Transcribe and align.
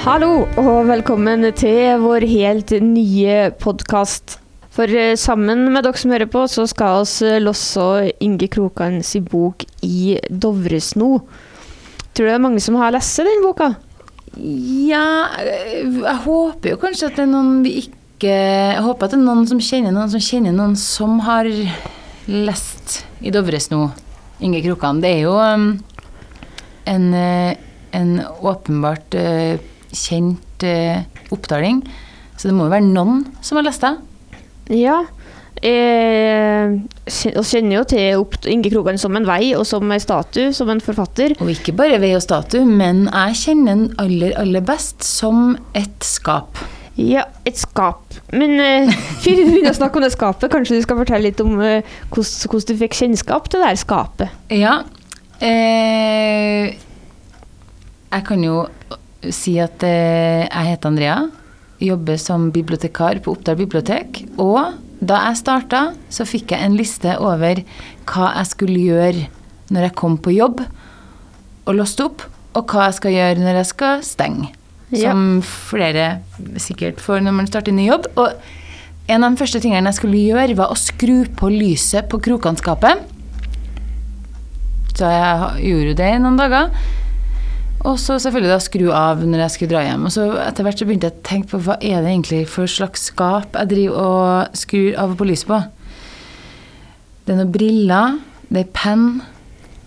Hallo 0.00 0.46
og 0.56 0.86
velkommen 0.88 1.44
til 1.52 1.98
vår 2.00 2.24
helt 2.24 2.70
nye 2.80 3.50
podkast. 3.60 4.38
For 4.72 4.88
eh, 4.88 5.12
sammen 5.20 5.66
med 5.74 5.84
dere 5.84 6.00
som 6.00 6.12
hører 6.14 6.28
på, 6.32 6.46
så 6.48 6.62
skal 6.70 7.02
oss 7.02 7.18
eh, 7.20 7.36
losse 7.42 7.84
Inge 8.24 8.46
Krokan 8.48 9.02
sin 9.04 9.26
bok 9.28 9.66
i 9.84 10.14
Dovresno. 10.32 11.18
Tror 12.16 12.16
du 12.16 12.30
det 12.30 12.32
er 12.32 12.40
mange 12.40 12.62
som 12.64 12.78
har 12.80 12.94
lest 12.94 13.20
den 13.20 13.44
boka? 13.44 13.74
Ja, 14.40 15.02
jeg 15.44 16.14
håper 16.24 16.72
jo 16.72 16.78
kanskje 16.80 17.10
at 17.10 17.18
det 17.18 17.26
er 17.26 17.28
noen 17.34 17.58
vi 17.66 17.74
ikke 17.82 18.30
Jeg 18.30 18.84
håper 18.86 19.04
at 19.04 19.12
det 19.12 19.18
er 19.18 19.26
noen 19.26 19.44
som 19.50 19.60
kjenner 19.60 19.92
noen 19.92 20.08
som 20.14 20.22
kjenner 20.24 20.54
noen 20.56 20.78
som 20.80 21.18
har 21.26 21.50
lest 22.24 23.02
i 23.20 23.34
Dovresno, 23.36 23.90
Inge 24.40 24.64
Krokan. 24.64 25.04
Det 25.04 25.12
er 25.18 25.20
jo 25.26 25.36
um, 25.36 25.68
en, 26.88 27.06
eh, 27.20 27.52
en 28.00 28.16
åpenbart 28.40 29.20
kjent 29.92 30.66
eh, 30.66 31.02
oppdaling, 31.34 31.82
så 32.36 32.48
det 32.48 32.56
må 32.56 32.68
jo 32.68 32.74
være 32.74 32.88
noen 32.88 33.24
som 33.44 33.60
har 33.60 33.66
lest 33.66 33.84
det. 33.84 33.96
Ja. 34.80 35.02
Eh, 35.60 36.72
kjenner 37.10 37.74
jo 37.74 37.84
til 37.90 38.22
opp 38.22 38.36
Inge 38.48 38.70
Krogan 38.72 39.00
som 39.00 39.16
en 39.18 39.26
vei 39.28 39.50
og 39.52 39.66
som 39.68 39.90
en 39.92 40.00
statue, 40.00 40.54
som 40.56 40.70
en 40.72 40.80
forfatter. 40.80 41.34
Og 41.42 41.52
ikke 41.52 41.74
bare 41.76 42.00
vei 42.00 42.14
og 42.16 42.24
statue, 42.24 42.64
men 42.64 43.04
jeg 43.10 43.40
kjenner 43.42 43.74
den 43.74 43.88
aller, 44.00 44.36
aller 44.40 44.64
best 44.64 45.04
som 45.04 45.58
et 45.76 46.06
skap. 46.06 46.62
Ja, 47.00 47.26
et 47.48 47.60
skap. 47.60 48.16
Men 48.32 48.56
eh, 48.60 48.90
før 49.22 49.36
vi 49.38 49.46
begynner 49.46 49.74
å 49.74 49.78
snakke 49.78 50.00
om 50.00 50.06
det 50.06 50.14
skapet, 50.14 50.50
kanskje 50.52 50.80
du 50.80 50.84
skal 50.86 51.00
fortelle 51.00 51.28
litt 51.28 51.44
om 51.44 51.60
eh, 51.60 51.86
hvordan, 52.08 52.50
hvordan 52.50 52.68
du 52.70 52.82
fikk 52.84 52.98
kjennskap 53.02 53.48
til 53.50 53.62
det 53.62 53.72
her 53.72 53.80
skapet? 53.80 54.40
Ja. 54.52 54.78
Eh, 55.40 56.72
jeg 58.10 58.26
kan 58.26 58.44
jo 58.44 58.64
si 59.28 59.58
at 59.60 59.84
eh, 59.86 60.46
jeg 60.46 60.70
heter 60.72 60.90
Andrea. 60.90 61.18
Jobber 61.80 62.20
som 62.20 62.50
bibliotekar 62.52 63.20
på 63.24 63.34
Oppdal 63.34 63.58
bibliotek. 63.60 64.22
Og 64.40 64.76
da 65.00 65.22
jeg 65.28 65.40
starta, 65.40 65.82
så 66.12 66.26
fikk 66.28 66.52
jeg 66.54 66.64
en 66.64 66.76
liste 66.76 67.16
over 67.20 67.62
hva 68.10 68.32
jeg 68.36 68.50
skulle 68.50 68.84
gjøre 68.84 69.28
når 69.70 69.86
jeg 69.86 69.96
kom 69.96 70.16
på 70.20 70.34
jobb 70.34 70.64
og 71.68 71.76
låste 71.76 72.04
opp, 72.08 72.24
og 72.58 72.72
hva 72.72 72.88
jeg 72.88 72.96
skal 72.98 73.14
gjøre 73.14 73.44
når 73.44 73.60
jeg 73.60 73.68
skal 73.70 74.02
stenge. 74.04 74.50
Ja. 74.90 75.12
Som 75.12 75.40
flere 75.46 76.20
sikkert 76.58 76.98
får 77.02 77.22
når 77.22 77.36
man 77.36 77.48
starter 77.48 77.74
ny 77.74 77.86
jobb. 77.86 78.08
Og 78.18 78.34
en 79.10 79.24
av 79.24 79.32
de 79.32 79.40
første 79.40 79.60
tingene 79.62 79.92
jeg 79.92 80.00
skulle 80.00 80.24
gjøre, 80.24 80.56
var 80.58 80.72
å 80.72 80.78
skru 80.78 81.22
på 81.38 81.50
lyset 81.52 82.10
på 82.10 82.20
krokanskapet. 82.26 83.04
Så 84.96 85.08
jeg 85.08 85.70
gjorde 85.70 85.94
det 86.02 86.10
i 86.12 86.18
noen 86.20 86.40
dager. 86.40 86.74
Og 87.88 87.96
så 87.96 88.18
selvfølgelig 88.20 88.52
da 88.52 88.58
skru 88.60 88.88
av 88.92 89.22
når 89.24 89.44
jeg 89.44 89.54
skulle 89.54 89.72
dra 89.72 89.84
hjem. 89.86 90.06
Og 90.08 90.12
så 90.12 90.26
etter 90.42 90.66
hvert 90.66 90.80
så 90.80 90.88
begynte 90.88 91.08
jeg 91.08 91.16
å 91.16 91.26
tenke 91.26 91.52
på 91.54 91.62
hva 91.64 91.78
er 91.80 92.02
det 92.02 92.10
egentlig 92.12 92.40
for 92.52 92.68
slags 92.68 93.06
skap 93.08 93.56
jeg 93.56 93.70
driver 93.70 94.00
og 94.02 94.58
skrur 94.60 94.98
av 95.00 95.14
og 95.14 95.20
på 95.20 95.28
lyset 95.30 95.48
på. 95.48 95.60
Det 97.24 97.32
er 97.32 97.40
noen 97.40 97.54
briller, 97.54 98.18
det 98.50 98.66
er 98.66 98.74
penn, 98.76 99.06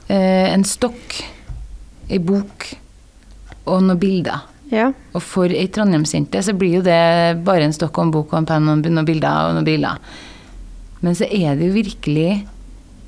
eh, 0.08 0.49
en 0.49 0.66
stokk, 0.66 1.19
ei 2.09 2.17
bok 2.23 2.71
og 3.67 3.86
noen 3.86 4.02
bilder. 4.02 4.49
Ja. 4.73 4.89
Og 5.14 5.21
for 5.21 5.53
ei 5.53 5.67
Trondheimsjente 5.69 6.41
så 6.41 6.55
blir 6.58 6.80
jo 6.80 6.86
det 6.86 7.44
bare 7.45 7.67
en 7.67 7.75
stokk 7.75 7.99
og 7.99 8.08
en 8.08 8.14
bok 8.16 8.33
og 8.33 8.39
en 8.39 8.49
penn 8.49 8.71
og 8.71 8.81
noen 8.87 9.05
bilder 9.05 9.49
og 9.52 9.58
noen 9.58 9.67
briller. 9.67 10.02
Men 11.03 11.17
så 11.20 11.27
er 11.27 11.59
det 11.59 11.67
jo 11.67 11.76
virkelig 11.76 12.48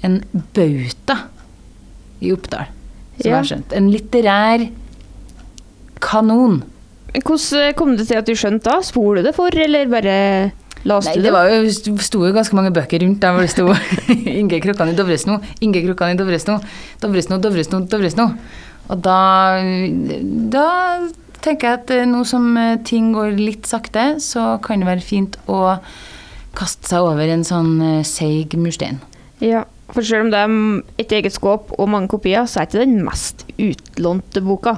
en 0.06 0.20
bauta 0.54 1.24
i 2.22 2.32
Oppdal, 2.36 2.70
som 3.26 3.34
jeg 3.34 3.40
har 3.42 3.50
skjønt. 3.52 3.76
En 3.76 3.90
litterær 3.92 4.68
kanon. 6.06 6.62
Hvordan 7.16 7.76
kom 7.80 7.96
det 7.98 8.08
til 8.10 8.20
at 8.20 8.28
du 8.28 8.36
skjønte 8.38 8.70
da? 8.70 8.80
Spor 8.86 9.18
du 9.18 9.26
det 9.26 9.36
for, 9.36 9.54
eller 9.66 9.90
bare 9.92 10.16
Nei, 10.86 11.16
du 11.18 11.24
det 11.26 11.32
var 11.34 11.50
jo, 11.50 11.98
sto 11.98 12.20
jo 12.28 12.34
ganske 12.36 12.54
mange 12.54 12.70
bøker 12.76 13.02
rundt 13.02 13.24
der 13.24 13.34
hvor 13.34 13.42
det 13.42 13.50
sto 13.50 13.66
Inge 14.40 14.60
Krokkan 14.62 14.92
i 14.92 14.98
Dovresno, 14.98 15.40
Inge 15.66 15.82
Krokkan 15.82 16.14
i 16.14 16.20
Dovresno, 16.20 16.60
Dovresno, 17.02 17.40
Dovresno, 17.42 17.80
Dovresno. 17.90 18.28
Og 18.94 19.00
da, 19.02 19.18
da 20.54 20.68
tenker 21.42 21.72
jeg 21.72 21.80
at 21.80 21.94
eh, 21.96 22.06
nå 22.10 22.22
som 22.30 22.52
eh, 22.62 22.76
ting 22.86 23.10
går 23.16 23.34
litt 23.40 23.66
sakte, 23.70 24.20
så 24.22 24.60
kan 24.62 24.84
det 24.84 24.90
være 24.92 25.06
fint 25.06 25.40
å 25.50 25.80
kaste 26.56 26.92
seg 26.94 27.08
over 27.10 27.34
en 27.34 27.46
sånn 27.48 27.74
eh, 27.82 28.04
seig 28.06 28.54
murstein. 28.60 29.02
Ja, 29.42 29.66
for 29.94 30.06
selv 30.06 30.26
om 30.26 30.34
det 30.34 30.42
er 30.42 31.06
et 31.06 31.16
eget 31.20 31.36
skåp 31.36 31.74
og 31.78 31.90
mange 31.92 32.10
kopier, 32.12 32.48
så 32.50 32.62
er 32.62 32.70
ikke 32.70 32.84
den 32.84 33.00
mest 33.06 33.46
utlånte 33.56 34.42
boka. 34.46 34.78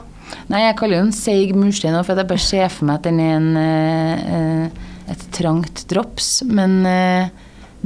Nei, 0.51 0.65
jeg 0.65 0.77
kaller 0.79 1.01
den 1.01 1.15
seig 1.15 1.53
murstein 1.55 1.95
nå, 1.95 2.03
for 2.03 2.19
jeg 2.19 2.27
bare 2.29 2.43
ser 2.43 2.71
for 2.73 2.89
meg 2.89 2.99
at 2.99 3.07
den 3.07 3.21
er 3.23 3.35
en, 3.37 3.49
eh, 3.61 4.87
et 5.13 5.27
trangt 5.35 5.85
drops. 5.87 6.41
Men, 6.43 6.81
uh, 6.83 7.29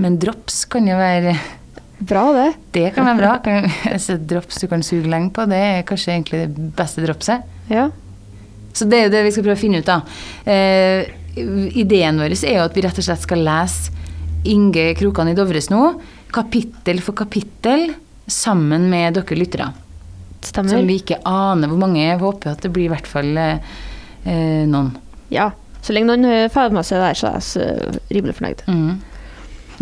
men 0.02 0.18
drops 0.22 0.64
kan 0.66 0.88
jo 0.90 0.98
være 1.00 1.38
Bra, 2.02 2.32
det. 2.34 2.54
Det 2.74 2.88
kan 2.96 3.06
være 3.06 3.20
bra. 3.20 3.32
Kan, 3.46 3.68
altså, 3.94 4.16
drops 4.18 4.58
du 4.58 4.66
kan 4.72 4.82
suge 4.82 5.06
lenge 5.06 5.30
på, 5.36 5.46
det 5.46 5.60
er 5.62 5.84
kanskje 5.86 6.16
egentlig 6.16 6.40
det 6.50 6.70
beste 6.74 7.04
dropset. 7.06 7.46
Ja. 7.70 7.92
Så 8.74 8.88
det 8.90 8.98
er 8.98 9.04
jo 9.06 9.12
det 9.14 9.22
vi 9.28 9.34
skal 9.36 9.46
prøve 9.46 9.60
å 9.60 9.62
finne 9.62 9.84
ut, 9.84 9.86
da. 9.86 10.00
Uh, 10.48 11.06
ideen 11.78 12.18
vår 12.18 12.34
er 12.34 12.58
jo 12.58 12.66
at 12.66 12.74
vi 12.74 12.82
rett 12.84 12.98
og 12.98 13.06
slett 13.06 13.22
skal 13.22 13.46
lese 13.46 13.94
Inge 14.50 14.96
Krokan 14.98 15.30
i 15.30 15.36
Dovresno, 15.38 15.92
kapittel 16.34 17.02
for 17.04 17.18
kapittel, 17.18 17.92
sammen 18.32 18.90
med 18.92 19.18
dere 19.18 19.38
lyttere. 19.38 19.72
Stemmer. 20.42 20.74
Som 20.74 20.88
vi 20.90 20.98
ikke 21.02 21.20
aner 21.28 21.70
hvor 21.70 21.82
mange. 21.82 22.02
Jeg 22.02 22.22
håper 22.22 22.56
at 22.56 22.64
det 22.66 22.72
blir 22.74 22.88
i 22.88 22.94
hvert 22.94 23.10
fall 23.10 23.36
eh, 23.38 23.74
eh, 24.26 24.64
noen. 24.70 24.94
Ja. 25.34 25.52
Så 25.82 25.94
lenge 25.96 26.12
noen 26.12 26.26
eh, 26.30 26.50
får 26.54 26.74
med 26.74 26.88
seg 26.88 27.02
der, 27.02 27.18
så 27.18 27.30
er 27.30 27.38
jeg 27.38 27.48
så 27.48 27.68
rimelig 28.14 28.38
fornøyd. 28.40 28.64
Mm. 28.70 29.00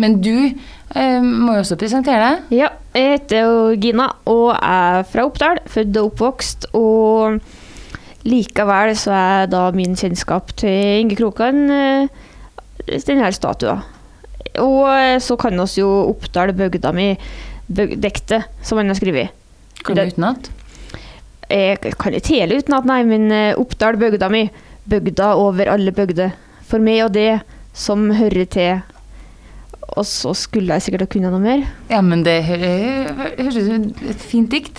Men 0.00 0.18
du 0.24 0.34
eh, 0.36 1.20
må 1.22 1.56
jo 1.56 1.64
også 1.64 1.78
presentere 1.80 2.20
deg. 2.20 2.52
Ja, 2.60 2.70
jeg 2.96 3.14
heter 3.14 3.44
jo 3.46 3.80
Gina 3.80 4.10
og 4.30 4.54
er 4.56 5.04
fra 5.08 5.26
Oppdal, 5.28 5.62
født 5.70 5.96
og 6.00 6.12
oppvokst. 6.12 6.70
Og 6.76 7.40
likevel 8.28 8.94
så 9.00 9.14
er 9.16 9.48
da 9.52 9.68
min 9.76 9.96
kjennskap 9.96 10.52
til 10.60 11.04
Inge 11.04 11.16
Krokan 11.20 11.64
eh, 11.72 12.28
denne 13.06 13.32
statua. 13.36 13.80
Og 14.58 14.88
eh, 14.90 15.18
så 15.22 15.36
kan 15.38 15.58
oss 15.62 15.76
jo 15.78 15.86
Oppdal, 16.10 16.52
bygda 16.58 16.90
mi, 16.96 17.12
dekte 17.70 18.42
som 18.66 18.80
han 18.80 18.90
har 18.90 18.98
skrevet. 18.98 19.30
Kan 19.84 19.96
du 19.96 20.02
utenat? 20.08 20.50
Jeg 21.50 21.78
kan 21.98 22.14
ikke 22.14 22.36
hele 22.40 22.58
utenat, 22.60 22.84
nei, 22.86 23.00
men 23.06 23.30
eh, 23.34 23.54
Oppdal, 23.58 23.96
bygda 24.00 24.28
mi, 24.30 24.44
bygda 24.90 25.32
over 25.38 25.70
alle 25.72 25.92
bygder. 25.94 26.34
For 26.70 26.82
meg 26.82 27.04
og 27.06 27.12
det 27.14 27.40
som 27.74 28.08
hører 28.14 28.46
til. 28.50 28.82
Og 29.96 30.04
så 30.06 30.30
skulle 30.38 30.76
jeg 30.76 30.84
sikkert 30.86 31.02
ha 31.06 31.10
kunnet 31.10 31.32
noe 31.34 31.42
mer. 31.42 31.64
Ja, 31.90 31.98
men 32.06 32.22
det 32.26 32.36
hø- 32.46 32.60
hø- 32.60 33.32
høres 33.40 33.56
ut 33.58 34.04
et 34.12 34.22
fint 34.22 34.50
dikt. 34.52 34.78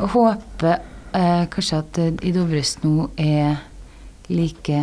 Og 0.00 0.10
håper 0.12 0.74
eh, 1.16 1.46
kanskje 1.52 1.78
at 1.80 2.00
i 2.24 2.32
Dovres 2.36 2.74
nå 2.84 3.08
er 3.16 3.56
like 4.32 4.82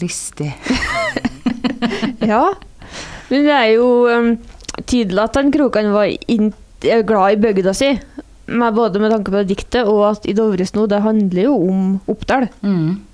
listig. 0.00 0.52
Ja, 2.24 2.50
men 3.28 3.44
det 3.44 3.54
er 3.54 3.72
jo 3.74 3.88
um, 4.08 4.30
tydelig 4.86 5.24
at 5.24 5.36
han 5.38 5.52
Krokan 5.52 5.92
var 5.94 6.08
er 6.08 7.04
glad 7.06 7.34
i 7.34 7.42
bygda 7.42 7.74
si. 7.76 7.92
Med, 8.48 8.72
både 8.74 9.00
med 9.02 9.12
tanke 9.12 9.32
på 9.34 9.44
diktet 9.44 9.88
og 9.88 10.06
at 10.08 10.26
i 10.28 10.32
Dovresno, 10.32 10.86
det 10.88 11.02
handler 11.04 11.42
jo 11.50 11.56
om 11.68 11.82
Oppdal. 12.08 12.48
Mm. 12.62 13.04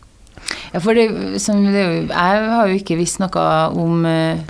Ja, 0.74 0.80
for 0.82 0.94
det, 0.94 1.08
som 1.42 1.64
det, 1.64 1.84
jeg 2.10 2.48
har 2.52 2.68
jo 2.68 2.78
ikke 2.78 2.98
visst 2.98 3.20
noe 3.22 3.44
om 3.80 4.04
eh, 4.04 4.42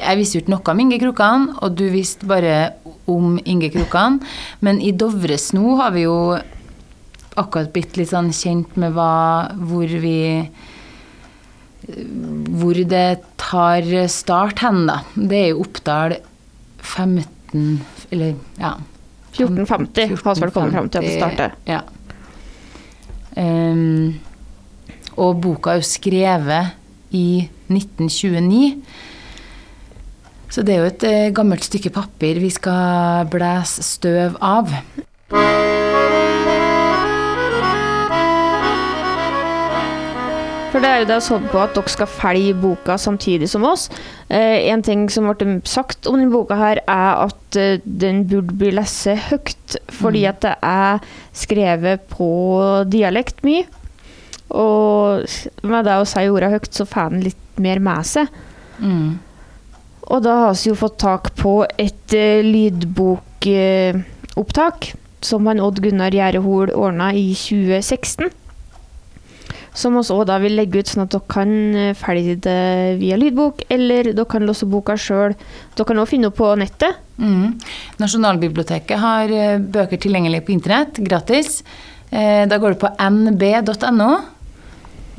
Jeg 0.00 0.16
visste 0.18 0.38
jo 0.38 0.42
ikke 0.42 0.54
noe 0.54 0.72
om 0.72 0.80
Inge 0.80 0.98
Krokan, 1.02 1.42
og 1.60 1.76
du 1.76 1.84
visste 1.92 2.28
bare 2.28 2.72
om 3.10 3.38
Inge 3.44 3.70
Krokan. 3.72 4.18
Men 4.64 4.80
i 4.80 4.92
Dovresno 4.96 5.76
har 5.80 5.92
vi 5.96 6.06
jo 6.06 6.38
akkurat 7.40 7.70
blitt 7.72 7.96
litt 8.00 8.10
sånn 8.10 8.32
kjent 8.34 8.76
med 8.80 8.96
hva 8.96 9.52
Hvor 9.54 9.92
vi 10.02 10.18
Hvor 12.60 12.80
det 12.92 13.08
tar 13.40 13.86
start 14.10 14.62
hen, 14.64 14.84
da. 14.88 15.00
Det 15.14 15.38
er 15.38 15.48
jo 15.52 15.64
Oppdal 15.64 16.16
15 16.80 17.80
Eller, 18.10 18.34
ja. 18.58 18.74
1450 19.30 20.24
har 20.24 20.34
vi 20.34 20.42
vel 20.42 20.52
kommet 20.54 20.74
fram 20.74 20.88
til 20.90 20.98
at 20.98 21.06
det 21.06 21.14
starter. 21.14 21.54
Ja. 21.68 21.80
Um, 23.38 24.18
og 25.20 25.38
boka 25.42 25.74
er 25.74 25.80
jo 25.80 25.86
skrevet 25.86 26.74
i 27.14 27.48
1929. 27.70 28.82
Så 30.50 30.66
det 30.66 30.74
er 30.74 30.82
jo 30.82 30.90
et 30.90 31.06
eh, 31.06 31.30
gammelt 31.34 31.66
stykke 31.66 31.94
papir 31.94 32.42
vi 32.42 32.50
skal 32.50 33.28
blæse 33.30 33.86
støv 33.86 34.38
av. 34.42 34.74
For 40.70 40.78
det 40.78 40.86
er 40.88 41.00
jo 41.02 41.06
da 41.10 41.16
sånn 41.18 41.48
på 41.50 41.58
at 41.58 41.74
dere 41.74 41.90
skal 41.90 42.06
følge 42.06 42.54
boka 42.62 42.94
samtidig 43.00 43.48
som 43.50 43.64
oss. 43.66 43.88
Eh, 44.30 44.68
en 44.70 44.82
ting 44.86 45.08
som 45.10 45.26
ble 45.26 45.56
sagt 45.66 46.06
om 46.06 46.14
denne 46.20 46.30
boka 46.30 46.54
her, 46.60 46.78
er 46.86 47.24
at 47.26 47.56
eh, 47.58 47.80
den 47.84 48.22
burde 48.30 48.54
bli 48.60 48.70
lest 48.76 49.06
høyt, 49.30 49.76
fordi 49.90 50.20
Mm. 50.22 50.28
at 50.30 50.40
det 50.44 50.54
er 50.62 50.98
skrevet 51.34 52.00
på 52.12 52.28
dialekt 52.86 53.42
mye. 53.42 53.64
Og 54.50 55.22
med 55.62 55.84
det 55.86 55.94
å 55.98 56.04
si 56.06 56.28
ordene 56.28 56.50
høyt, 56.54 56.70
så 56.74 56.84
får 56.86 57.06
en 57.12 57.20
litt 57.26 57.58
mer 57.58 57.78
med 57.82 58.06
seg. 58.06 58.26
Mm. 58.78 59.18
Og 60.10 60.22
da 60.22 60.34
har 60.46 60.54
vi 60.54 60.68
jo 60.70 60.74
fått 60.78 60.98
tak 60.98 61.34
på 61.38 61.64
et 61.78 62.12
uh, 62.14 62.42
lydbokopptak 62.46 64.92
som 65.22 65.46
han 65.46 65.60
Odd 65.60 65.80
Gunnar 65.84 66.10
Gjerdehol 66.10 66.70
ordna 66.74 67.12
i 67.14 67.34
2016. 67.34 68.30
Som 69.76 69.94
vi 69.94 70.02
òg 70.02 70.30
vil 70.42 70.56
legge 70.58 70.80
ut, 70.82 70.90
sånn 70.90 71.04
at 71.04 71.12
dere 71.14 71.30
kan 71.30 71.50
eh, 71.78 71.92
følge 71.98 72.34
det 72.42 72.98
via 72.98 73.18
lydbok, 73.20 73.62
eller 73.70 74.10
dere 74.10 74.26
kan 74.30 74.46
låse 74.46 74.66
boka 74.66 74.96
sjøl. 74.98 75.36
Dere 75.78 75.86
kan 75.86 76.00
òg 76.02 76.08
finne 76.10 76.30
opp 76.30 76.38
på 76.40 76.48
nettet. 76.58 76.98
Mm. 77.20 77.54
Nasjonalbiblioteket 78.02 78.98
har 78.98 79.30
eh, 79.30 79.60
bøker 79.62 80.00
tilgjengelig 80.02 80.42
på 80.46 80.56
internett, 80.56 80.98
gratis. 81.06 81.60
Eh, 82.10 82.46
Da 82.50 82.58
går 82.58 82.74
du 82.74 82.80
på 82.82 82.90
nb.no, 83.06 84.10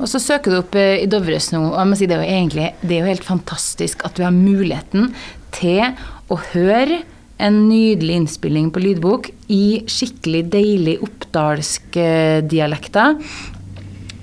og 0.02 0.10
så 0.10 0.20
søker 0.20 0.52
du 0.52 0.58
opp 0.58 0.76
i 0.76 0.86
i 1.04 1.08
Dovresno. 1.08 1.70
Og 1.70 1.78
jeg 1.78 1.88
må 1.88 1.96
si 1.96 2.10
det 2.10 2.18
er 2.18 2.26
jo 2.26 2.36
egentlig 2.36 2.68
det 2.82 2.96
er 2.98 3.00
jo 3.06 3.12
helt 3.14 3.24
fantastisk 3.24 4.04
at 4.04 4.20
vi 4.20 4.26
har 4.26 4.36
muligheten 4.36 5.14
til 5.56 5.96
å 6.28 6.38
høre 6.52 7.00
en 7.42 7.56
nydelig 7.70 8.20
innspilling 8.20 8.68
på 8.74 8.82
lydbok 8.82 9.30
i 9.50 9.82
skikkelig 9.90 10.44
deilig 10.52 10.98
oppdalsk 11.02 11.96
dialekter. 12.50 13.16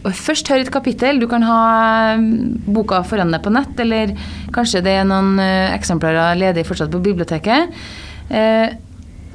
Først 0.04 0.48
hør 0.48 0.62
et 0.64 0.72
kapittel. 0.72 1.20
Du 1.20 1.28
kan 1.28 1.44
ha 1.44 2.16
mm, 2.18 2.62
boka 2.72 3.02
foran 3.04 3.34
deg 3.34 3.42
på 3.44 3.52
nett, 3.52 3.74
eller 3.84 4.14
kanskje 4.56 4.82
det 4.86 4.94
er 5.02 5.08
noen 5.10 5.34
eh, 5.44 5.74
eksemplarer 5.76 6.38
ledig 6.40 6.64
fortsatt 6.70 6.92
på 6.94 7.02
biblioteket. 7.04 7.74
Eh, 8.32 8.70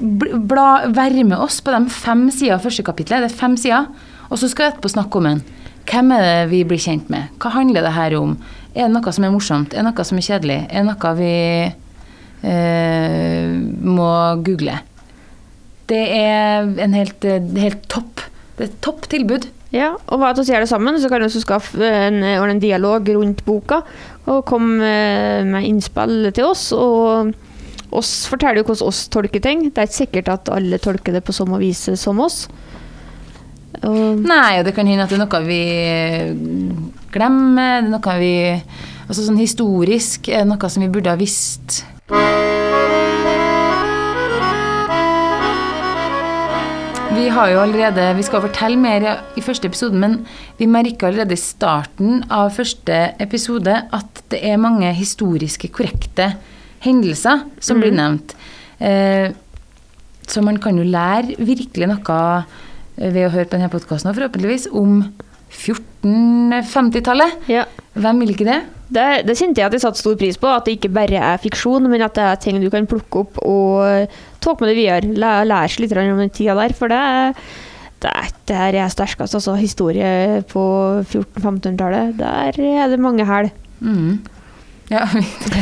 bl- 0.01 0.39
bla, 0.49 0.65
Vær 0.95 1.13
med 1.23 1.37
oss 1.37 1.59
på 1.61 1.71
de 1.75 1.83
fem 1.93 2.25
sidene 2.33 2.57
av 2.57 2.65
første 2.65 2.83
kapittelet. 2.87 3.27
Det 3.27 3.31
er 3.33 3.39
fem 3.43 3.55
sider. 3.61 3.85
Og 4.31 4.41
så 4.41 4.49
skal 4.49 4.65
vi 4.65 4.73
etterpå 4.73 4.89
snakke 4.95 5.21
om 5.21 5.29
den. 5.29 5.43
Hvem 5.85 6.11
er 6.15 6.23
det 6.25 6.49
vi 6.49 6.63
blir 6.65 6.81
kjent 6.81 7.11
med? 7.13 7.29
Hva 7.37 7.51
handler 7.53 7.85
det 7.85 7.93
her 7.93 8.15
om? 8.17 8.33
Er 8.73 8.87
det 8.87 8.95
noe 8.95 9.11
som 9.13 9.23
er 9.27 9.35
morsomt? 9.35 9.75
Er 9.77 9.83
det 9.85 9.91
noe 9.91 10.05
som 10.09 10.17
er 10.17 10.25
kjedelig? 10.25 10.57
Er 10.73 10.81
det 10.81 10.87
noe 10.89 11.11
vi 11.19 11.33
eh, 12.49 13.51
må 13.85 14.09
google? 14.45 14.79
Det 15.85 16.01
er 16.17 16.65
en 16.81 16.97
helt, 16.97 17.25
eh, 17.29 17.45
helt 17.61 17.85
topp. 17.91 18.25
Det 18.57 18.65
er 18.65 18.71
et 18.71 18.81
topp 18.81 19.05
tilbud. 19.11 19.45
Ja, 19.75 19.91
og 20.07 20.21
hva 20.21 20.31
at 20.31 20.39
vi 20.39 20.47
gjør 20.47 20.63
det 20.63 20.71
sammen, 20.71 20.95
så 21.01 21.09
kan 21.11 21.19
vi 21.19 21.27
også 21.27 21.43
skaffe 21.43 21.83
en, 21.83 22.21
en 22.23 22.61
dialog 22.63 23.09
rundt 23.17 23.43
boka, 23.47 23.81
og 24.25 24.45
komme 24.47 24.79
eh, 24.87 25.41
med 25.47 25.67
innspill 25.67 26.31
til 26.35 26.47
oss. 26.47 26.69
Og 26.71 27.33
oss 27.95 28.13
forteller 28.31 28.61
jo 28.61 28.69
hvordan 28.69 28.87
oss 28.87 29.05
tolker 29.11 29.43
ting. 29.43 29.67
Det 29.67 29.83
er 29.83 29.89
ikke 29.89 30.01
sikkert 30.01 30.31
at 30.31 30.53
alle 30.55 30.79
tolker 30.79 31.15
det 31.15 31.25
på 31.27 31.35
samme 31.35 31.59
vis 31.59 31.89
som 31.99 32.23
oss. 32.23 32.45
Og, 33.83 34.23
Nei, 34.23 34.59
og 34.59 34.65
det 34.65 34.73
kan 34.77 34.87
hende 34.87 35.03
at 35.03 35.11
det 35.11 35.19
er 35.19 35.25
noe 35.25 35.43
vi 35.43 35.61
glemmer. 37.11 37.83
Det 37.83 37.91
er 37.91 37.91
noe 37.91 38.19
vi 38.21 38.35
Altså 39.05 39.21
sånn 39.21 39.37
historisk 39.37 40.31
er 40.33 40.41
det 40.41 40.49
noe 40.49 40.69
som 40.73 40.81
vi 40.81 40.89
burde 40.89 41.11
ha 41.13 41.19
visst. 41.19 41.83
Vi 47.15 47.29
har 47.31 47.47
jo 47.53 47.61
allerede 47.63 48.15
Vi 48.17 48.23
skal 48.27 48.41
fortelle 48.43 48.75
mer 48.79 49.23
i 49.39 49.41
første 49.43 49.67
episode, 49.69 49.95
men 49.95 50.27
vi 50.59 50.65
merker 50.67 51.07
allerede 51.07 51.33
i 51.35 51.39
starten 51.39 52.23
av 52.31 52.51
første 52.55 53.15
episode 53.23 53.71
at 53.71 54.23
det 54.33 54.39
er 54.43 54.57
mange 54.59 54.93
historiske 54.95 55.67
korrekte 55.71 56.35
hendelser 56.83 57.39
som 57.63 57.79
blir 57.79 57.93
nevnt. 57.95 58.35
Eh, 58.83 59.31
så 60.27 60.41
man 60.43 60.57
kan 60.59 60.77
jo 60.77 60.83
lære 60.83 61.35
virkelig 61.39 61.87
noe 61.87 62.43
ved 62.97 63.25
å 63.25 63.31
høre 63.31 63.47
på 63.47 63.55
denne 63.57 63.71
podkasten, 63.71 64.15
forhåpentligvis, 64.15 64.67
om 64.75 65.03
1450-tallet. 65.55 67.31
ja. 67.51 67.63
Hvem 67.95 68.19
vil 68.23 68.33
ikke 68.33 68.47
det? 68.47 68.57
Det, 68.95 69.05
det 69.25 69.35
kjente 69.39 69.61
jeg 69.61 69.69
at 69.69 69.75
jeg 69.77 69.81
satte 69.85 70.01
stor 70.01 70.17
pris 70.19 70.37
på, 70.37 70.49
at 70.51 70.65
det 70.67 70.75
ikke 70.77 70.91
bare 70.93 71.21
er 71.33 71.39
fiksjon, 71.41 71.87
men 71.89 72.03
at 72.05 72.13
det 72.17 72.25
er 72.27 72.41
ting 72.43 72.59
du 72.61 72.67
kan 72.73 72.85
plukke 72.89 73.23
opp 73.23 73.39
og 73.47 74.11
ta 74.43 74.53
med 74.59 74.69
det 74.69 74.75
videre. 74.77 75.13
Læ- 75.15 75.47
Lære 75.47 75.71
seg 75.73 75.85
litt 75.85 75.95
om 75.97 76.19
den 76.21 76.33
tida 76.35 76.53
der, 76.59 76.75
for 76.77 76.91
det, 76.91 76.99
det, 78.03 78.11
er- 78.11 78.35
det 78.51 78.59
her 78.59 78.77
er 78.83 78.93
sterkest. 78.93 79.37
Altså 79.39 79.55
historie 79.57 80.43
på 80.51 80.65
1400-1500-tallet, 81.07 82.15
der 82.19 82.61
er 82.83 82.91
det 82.93 82.99
mange 83.01 83.25
hæl. 83.25 83.49
Mm. 83.79 84.19
Ja, 84.91 85.07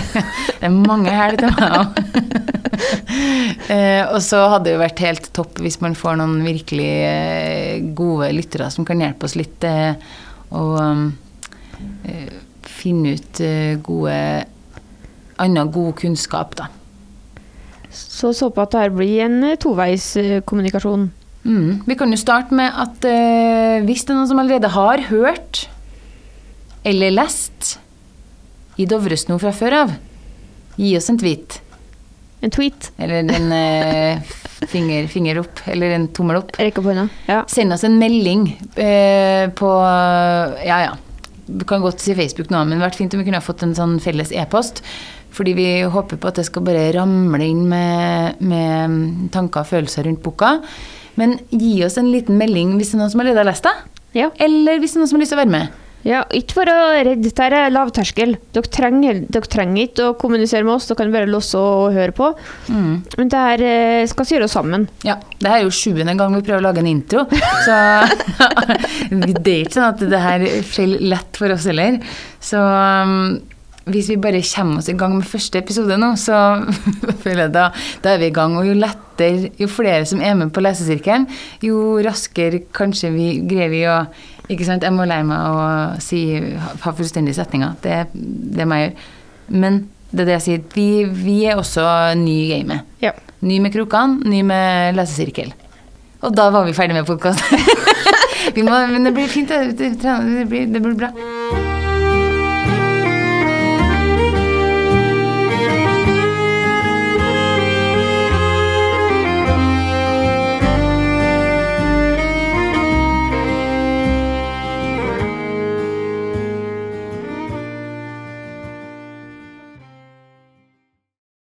det 0.59 0.67
er 0.67 0.73
mange 0.75 1.13
her 1.15 1.37
til 1.39 1.53
meg 1.53 1.77
òg. 1.79 2.01
eh, 3.71 4.03
og 4.09 4.19
så 4.25 4.41
hadde 4.51 4.67
det 4.67 4.73
jo 4.75 4.81
vært 4.83 4.99
helt 5.05 5.29
topp 5.37 5.61
hvis 5.63 5.77
man 5.83 5.95
får 5.95 6.17
noen 6.19 6.41
virkelig 6.43 6.89
eh, 7.07 7.77
gode 7.95 8.33
lyttere 8.35 8.67
som 8.73 8.83
kan 8.87 8.99
hjelpe 8.99 9.29
oss 9.29 9.37
litt 9.39 9.63
eh, 9.69 9.93
å 10.53 10.65
um, 10.75 11.05
finne 12.83 13.15
ut 13.17 13.41
eh, 13.43 13.75
gode 13.83 14.15
annen 15.41 15.73
god 15.73 15.95
kunnskap, 16.01 16.55
da. 16.59 16.69
Så 17.93 18.33
så 18.33 18.49
på 18.53 18.63
at 18.63 18.73
det 18.73 18.85
her 18.85 18.95
blir 18.95 19.25
en 19.25 19.43
eh, 19.45 19.59
toveiskommunikasjon. 19.61 21.09
Mm. 21.43 21.83
Vi 21.85 21.97
kan 21.99 22.13
jo 22.13 22.19
starte 22.19 22.55
med 22.55 22.71
at 22.71 23.05
eh, 23.07 23.83
hvis 23.85 24.05
det 24.05 24.13
er 24.13 24.19
noen 24.19 24.31
som 24.31 24.41
allerede 24.41 24.71
har 24.73 25.07
hørt 25.09 25.65
eller 26.87 27.13
lest 27.13 27.77
i 28.79 28.87
Dovresno 28.89 29.37
fra 29.39 29.51
før 29.55 29.77
av, 29.83 29.93
gi 30.79 30.95
oss 30.97 31.11
en 31.11 31.19
tweet. 31.21 31.59
En 32.43 32.51
tweet. 32.51 32.89
Eller 32.99 33.21
en 33.23 33.53
eh, 33.55 34.33
finger, 34.73 35.07
finger 35.11 35.43
opp, 35.43 35.61
eller 35.69 35.93
en 35.95 36.09
tommel 36.15 36.41
opp. 36.41 36.55
Rekke 36.59 36.81
opp 36.81 36.89
hånda. 36.89 37.07
Ja. 37.29 37.43
Send 37.51 37.75
oss 37.75 37.85
en 37.87 37.99
melding 38.01 38.49
eh, 38.73 39.47
på 39.55 39.73
Ja, 40.65 40.83
ja. 40.87 40.93
Vi 41.47 41.67
kan 41.67 41.83
godt 41.83 42.03
si 42.03 42.15
Facebook 42.15 42.51
nå, 42.53 42.61
men 42.63 42.75
det 42.75 42.79
hadde 42.79 42.87
vært 42.87 42.99
fint 43.01 43.15
om 43.15 43.21
vi 43.21 43.27
kunne 43.27 43.41
ha 43.41 43.45
fått 43.45 43.65
en 43.65 43.75
sånn 43.77 43.97
felles 44.03 44.31
e-post. 44.31 44.83
Fordi 45.33 45.55
vi 45.57 45.67
håper 45.89 46.19
på 46.21 46.29
at 46.29 46.39
det 46.39 46.45
skal 46.47 46.65
bare 46.65 46.91
ramle 46.95 47.45
inn 47.45 47.63
med, 47.69 48.41
med 48.45 49.29
tanker 49.33 49.63
og 49.63 49.71
følelser 49.71 50.07
rundt 50.07 50.21
boka. 50.25 50.59
Men 51.19 51.39
gi 51.49 51.75
oss 51.85 51.97
en 52.01 52.11
liten 52.13 52.37
melding 52.39 52.77
hvis 52.77 52.93
det 52.93 52.99
er 52.99 53.03
noen 53.03 53.13
som 53.13 53.23
allerede 53.23 53.43
har 53.43 53.49
lest 53.49 53.67
det. 53.67 53.73
Ja. 54.17 54.29
Eller 54.41 54.79
hvis 54.81 54.93
det 54.93 54.99
er 54.99 55.03
noen 55.03 55.11
som 55.11 55.19
har 55.19 55.25
lyst 55.25 55.33
til 55.33 55.39
å 55.39 55.43
være 55.43 55.55
med. 55.55 55.82
Ja, 56.03 56.23
ikke 56.35 56.57
for 56.57 56.67
å 56.67 56.79
redde, 56.97 57.23
dette 57.23 57.45
er 57.47 57.71
lavterskel. 57.71 58.35
Dere 58.55 58.71
trenger, 58.71 59.21
dere 59.31 59.51
trenger 59.51 59.87
ikke 59.87 60.09
å 60.09 60.15
kommunisere 60.19 60.67
med 60.67 60.75
oss, 60.75 60.89
dere 60.89 60.99
kan 60.99 61.13
bare 61.13 61.29
låse 61.31 61.59
og 61.59 61.95
høre 61.95 62.15
på. 62.15 62.33
Mm. 62.67 62.91
Men 63.19 63.31
det 63.31 63.43
her 63.45 63.63
eh, 63.69 64.03
skal 64.11 64.27
vi 64.27 64.35
gjøre 64.35 64.51
sammen. 64.51 64.89
Ja, 65.07 65.15
det 65.39 65.47
her 65.47 65.61
er 65.61 65.65
jo 65.67 65.71
sjuende 65.75 66.17
gang 66.19 66.35
vi 66.35 66.43
prøver 66.43 66.59
å 66.59 66.67
lage 66.67 66.83
en 66.83 66.91
intro, 66.91 67.23
så 67.63 67.79
det 69.13 69.55
er 69.55 69.63
ikke 69.63 69.77
sånn 69.77 69.89
at 69.89 70.03
det 70.11 70.21
her 70.25 70.45
faller 70.67 71.07
lett 71.13 71.39
for 71.39 71.55
oss 71.55 71.69
heller. 71.71 72.01
Så 72.43 72.59
um, 72.59 73.39
hvis 73.91 74.11
vi 74.11 74.19
bare 74.21 74.43
kommer 74.47 74.79
oss 74.79 74.91
i 74.91 74.97
gang 74.99 75.15
med 75.17 75.27
første 75.27 75.59
episode 75.59 75.97
nå, 75.99 76.13
så 76.19 76.37
føler 77.23 77.45
jeg 77.45 77.55
da, 77.55 77.69
da 78.03 78.13
er 78.13 78.21
vi 78.21 78.29
i 78.31 78.35
gang. 78.35 78.55
Og 78.59 78.67
jo 78.69 78.75
lettere, 78.77 79.51
jo 79.59 79.71
flere 79.71 80.03
som 80.09 80.23
er 80.23 80.35
med 80.39 80.53
på 80.55 80.63
lesesirkelen, 80.63 81.27
jo 81.63 81.97
raskere 82.03 82.63
kanskje 82.75 83.11
vi 83.15 83.27
greier 83.47 83.73
vi 83.73 83.83
å 83.87 83.97
ikke 84.51 84.65
sant, 84.67 84.83
Jeg 84.83 84.93
må 84.93 85.05
lære 85.07 85.23
meg 85.23 85.39
å 85.39 85.99
si, 86.03 86.23
ha 86.83 86.93
fullstendige 86.95 87.37
setninger. 87.37 87.75
Det, 87.83 87.99
det 88.13 88.67
må 88.67 88.79
jeg 88.79 88.89
gjøre. 88.89 89.09
Men 89.63 89.83
det 90.11 90.23
er 90.23 90.29
det 90.29 90.37
jeg 90.37 90.45
sier. 90.47 90.63
Vi, 90.75 90.87
vi 91.25 91.37
er 91.49 91.59
også 91.59 91.85
ny 92.19 92.35
i 92.43 92.49
gamet. 92.51 92.89
Ja. 93.03 93.13
Ny 93.43 93.59
med 93.63 93.73
krokene, 93.75 94.19
ny 94.29 94.43
med 94.47 94.97
lesesirkel. 94.99 95.53
Og 96.23 96.35
da 96.35 96.47
var 96.53 96.67
vi 96.67 96.75
ferdig 96.75 96.95
med 96.95 97.07
podkast. 97.07 97.43
men 98.55 99.07
det 99.07 99.15
blir 99.15 99.31
fint. 99.31 99.49
Det, 99.49 99.77
det, 99.79 99.95
det, 100.03 100.49
blir, 100.49 100.67
det 100.71 100.83
blir 100.83 100.99
bra. 100.99 101.72